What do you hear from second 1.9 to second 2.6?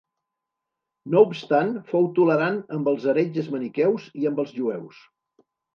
fou tolerant